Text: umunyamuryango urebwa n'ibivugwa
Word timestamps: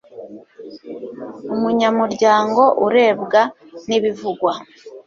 umunyamuryango 1.53 2.61
urebwa 2.85 3.41
n'ibivugwa 3.87 4.51